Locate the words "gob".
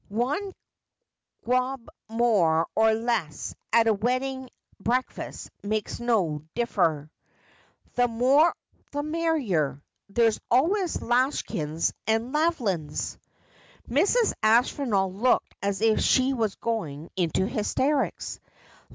1.45-1.87